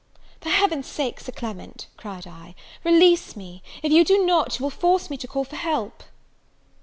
"For 0.41 0.49
Heaven's 0.49 0.87
sake, 0.87 1.19
Sir 1.19 1.31
Clement," 1.31 1.85
cried 1.95 2.25
I, 2.25 2.55
"release 2.83 3.35
me! 3.35 3.61
if 3.83 3.91
you 3.91 4.03
do 4.03 4.25
not, 4.25 4.57
you 4.57 4.63
will 4.63 4.71
force 4.71 5.11
me 5.11 5.17
to 5.17 5.27
call 5.27 5.43
for 5.43 5.57
help." 5.57 6.01